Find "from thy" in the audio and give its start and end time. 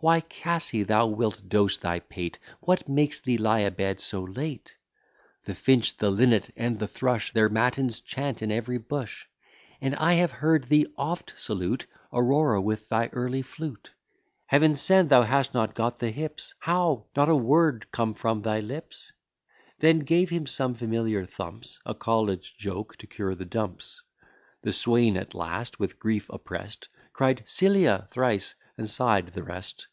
18.14-18.60